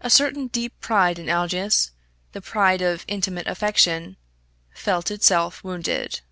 A 0.00 0.08
certain 0.08 0.46
deep 0.46 0.72
pride 0.80 1.18
in 1.18 1.28
Aldous 1.28 1.90
the 2.32 2.40
pride 2.40 2.80
of 2.80 3.04
intimate 3.06 3.46
affection 3.46 4.16
felt 4.74 5.10
itself 5.10 5.62
wounded. 5.62 6.22